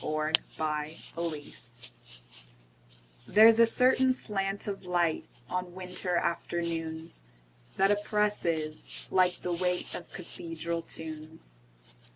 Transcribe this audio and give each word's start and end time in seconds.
Part 0.01 0.33
Two: 0.57 0.63
Nature 0.63 0.93
LXXXII 1.17 1.55
THERE'S 3.27 3.59
a 3.59 3.67
certain 3.67 4.13
slant 4.13 4.65
of 4.65 4.83
light, 4.87 5.25
On 5.47 5.75
winter 5.75 6.15
afternoons, 6.17 7.21
That 7.77 7.91
oppresses, 7.91 9.07
like 9.11 9.43
the 9.43 9.53
weightOf 9.53 10.11
cathedral 10.11 10.81
tunes. 10.81 11.59